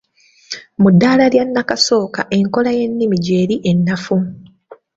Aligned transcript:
mu 0.81 0.89
ddala 0.93 1.23
lya 1.33 1.43
nnakasooka 1.47 2.21
enkola 2.37 2.69
y’ennimi 2.77 3.17
gy’eri 3.25 3.55
ennafu. 3.71 4.17